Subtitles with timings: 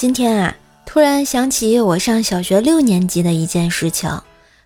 [0.00, 4.10] 今天啊，突然想起我上小学六年级的一件事情。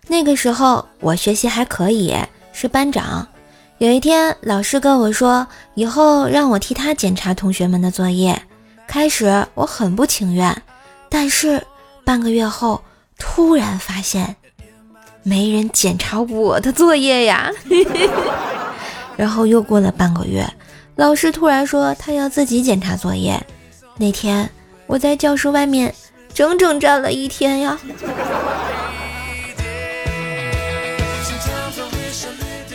[0.07, 2.15] 那个时候我学习还可以，
[2.53, 3.27] 是班长。
[3.79, 8.41] 有一天，老师跟我说，以后让我替他检查同学们的作业。
[8.87, 10.55] 开始我很不情愿，
[11.09, 11.61] 但是
[12.05, 12.81] 半个月后，
[13.17, 14.37] 突然发现
[15.21, 17.51] 没人检查我的作业呀。
[19.17, 20.49] 然后又过了半个月，
[20.95, 23.45] 老师突然说他要自己检查作业。
[23.97, 24.49] 那天。
[24.87, 25.93] 我在教室外面
[26.33, 27.79] 整整站了一天呀。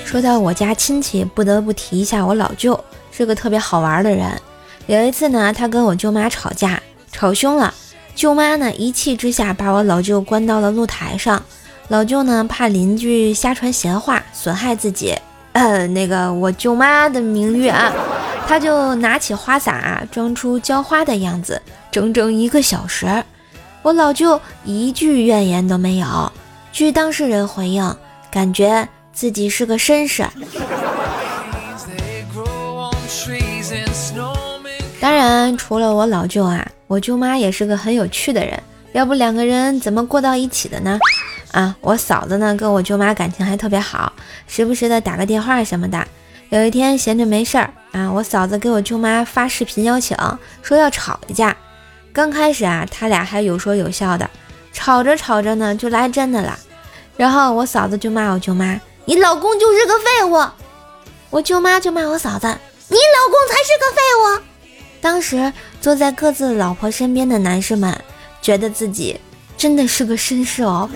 [0.05, 2.79] 说到我家亲戚，不得不提一下我老舅，
[3.13, 4.29] 是个特别好玩的人。
[4.87, 7.73] 有一次呢，他跟我舅妈吵架，吵凶了，
[8.17, 11.41] 舅妈呢一气之下把我老舅关到了露台上。
[11.87, 15.17] 老舅呢怕邻居瞎传闲话，损害自己，
[15.53, 17.93] 呃，那个我舅妈的名誉啊。
[18.49, 23.25] 他就拿起花洒，装出浇花的样子，整整一个小时。
[23.83, 26.33] 我老舅一句怨言都没有。
[26.73, 27.97] 据当事人回应，
[28.31, 30.25] 感觉自己是个绅士。
[35.01, 38.63] 当然，除了我老舅啊，我舅妈也是个很有趣的人。
[38.93, 40.99] 要不两个人怎么过到一起的呢？
[41.53, 44.13] 啊，我嫂子呢，跟我舅妈感情还特别好，
[44.47, 46.07] 时不时的打个电话什么的。
[46.51, 50.17] 有一天闲着没事儿啊，我嫂子给我舅妈发视频邀请，
[50.63, 51.57] 说要吵一架。
[52.13, 54.29] 刚开始啊，他俩还有说有笑的，
[54.73, 56.59] 吵着吵着呢，就来真的了。
[57.17, 60.45] 然后我嫂子就骂我舅妈：“你老公就是个废物。”
[61.31, 62.47] 我舅妈就骂我嫂子
[62.89, 64.43] ：“你老公才是个废物。”
[65.01, 67.97] 当时坐在各自老婆身边的男士们，
[68.43, 69.21] 觉得自己
[69.57, 70.91] 真的是个绅士哦。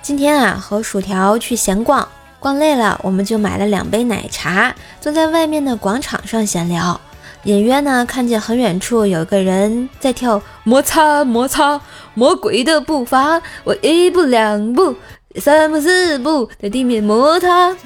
[0.00, 2.08] 今天啊，和薯条去闲逛，
[2.40, 6.98] 逛累了，我们就买了两杯奶茶，坐在外面的广场上闲聊。
[7.44, 11.80] 隐约呢，看见很远处有个人在跳摩擦摩擦
[12.14, 14.94] 魔鬼的步伐，我一步两步
[15.36, 17.76] 三步四步在地面摩擦。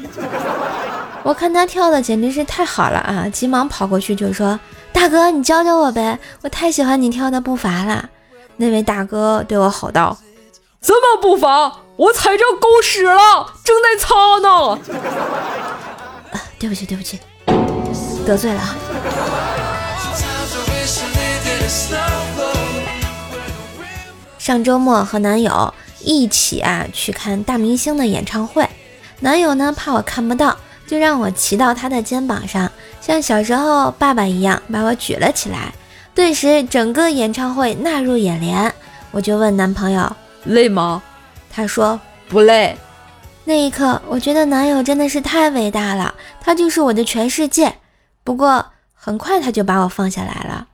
[1.23, 4.59] 我看他跳的简直是太好了啊，急忙跑过去就说
[4.93, 8.09] ：“大哥，你教教我呗，我太喜欢你跳的步伐了。”
[8.57, 10.17] 那位大哥对我吼道
[10.83, 14.79] ：“什么步伐？”我踩着狗屎了，正在擦呢。
[16.59, 17.21] 对不起，对不起，
[18.27, 18.75] 得罪了。
[24.39, 28.69] 上周末和男友一起啊去看大明星的演唱会，
[29.21, 30.57] 男友呢怕我看不到，
[30.87, 35.73] 就让我骑到他的肩膀上，像小时候爸爸一样把我举了起来。
[36.13, 38.75] 顿时整个演唱会纳入眼帘，
[39.13, 41.01] 我就问男朋友累吗？
[41.55, 42.77] 他说不累。
[43.45, 47.77] 那一刻，我觉得男友真的是太伟大了，他就是我的全世界。
[48.25, 50.67] 不过很快他就把我放下来了。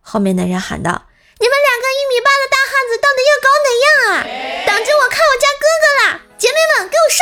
[0.00, 1.02] 后面的人喊道
[1.40, 4.22] ：“你们两个一米八的大汉子到底要搞哪样啊？
[4.66, 6.20] 等着我看我家哥哥啦！
[6.38, 7.20] 姐妹们，给我上！”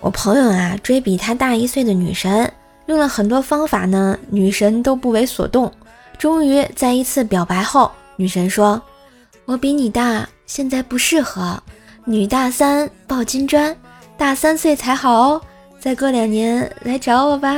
[0.00, 2.52] 我朋友啊，追比他大一岁的女神。
[2.90, 5.72] 用了很多方法呢，女神都不为所动。
[6.18, 8.82] 终于在一次表白后，女神说
[9.46, 11.62] ：“我比你大，现在不适合。
[12.04, 13.74] 女大三抱金砖，
[14.18, 15.40] 大三岁才好哦。
[15.78, 17.54] 再过两年来找我吧。”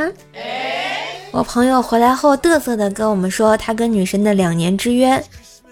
[1.33, 5.25] 我朋友回来后嘚瑟的跟我们说他跟女神的两年之约。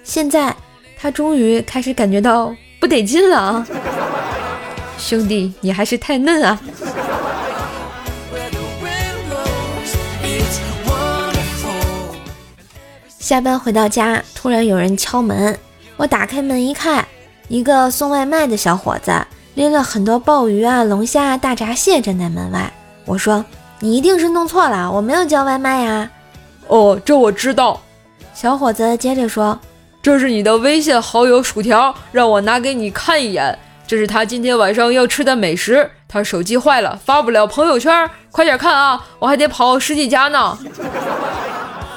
[0.02, 0.56] 现在
[0.98, 2.50] 他终于开始感觉到
[2.80, 3.66] 不得劲了啊！
[4.96, 6.58] 兄弟，你还是太嫩啊！
[13.30, 15.56] 下班回到家，突然有人敲门。
[15.96, 17.06] 我打开门一看，
[17.46, 19.12] 一个送外卖的小伙子
[19.54, 22.72] 拎了很多鲍鱼啊、龙虾啊、大闸蟹站在门外。
[23.04, 23.44] 我说
[23.78, 26.10] ：“你一定是弄错了，我没有叫外卖呀。”
[26.66, 27.80] 哦，这我知道。
[28.34, 29.56] 小伙子接着说
[30.02, 33.56] ：“这是你的微信好友薯条，让我拿给你看一眼。
[33.86, 35.88] 这是他今天晚上要吃的美食。
[36.08, 39.06] 他手机坏了，发不了朋友圈，快点看啊！
[39.20, 40.58] 我还得跑十几家呢。”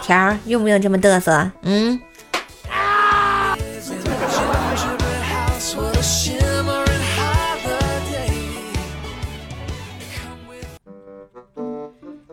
[0.03, 1.49] 条儿用不用这么嘚瑟？
[1.61, 1.99] 嗯。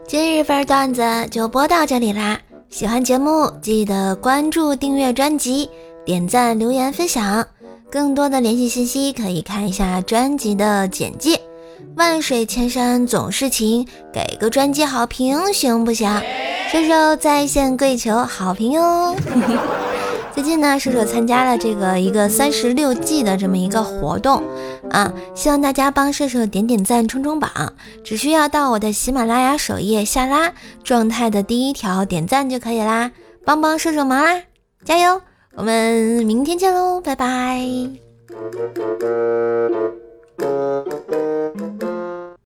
[0.07, 2.41] 今日份段子就播到这里啦！
[2.69, 5.71] 喜欢节目记得关注、订阅专辑、
[6.05, 7.47] 点赞、留言、分享。
[7.89, 11.41] 更多的联系信息可以看一下专辑的简介。
[11.97, 16.09] 万水千山总是情，给个专辑好评行不行？
[16.71, 19.17] 射手在线跪求好评哟！
[20.33, 24.41] 最近呢，射手参加了这个一个三十六计的这么一个活动
[24.89, 27.51] 啊，希望大家帮射手点点赞、冲冲榜，
[28.05, 30.53] 只需要到我的喜马拉雅首页下拉
[30.85, 33.11] 状态的第一条点赞就可以啦，
[33.45, 34.41] 帮帮射手忙啦，
[34.85, 35.21] 加油！
[35.57, 37.67] 我们明天见喽，拜拜。